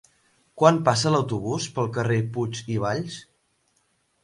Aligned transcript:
Quan 0.61 0.79
passa 0.87 1.11
l'autobús 1.15 1.67
pel 1.77 1.91
carrer 1.99 2.19
Puig 2.39 2.65
i 2.77 2.81
Valls? 2.87 3.21